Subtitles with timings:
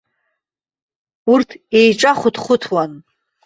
[1.33, 1.49] Урҭ
[1.79, 2.91] еиҿахәыҭхәыҭуан.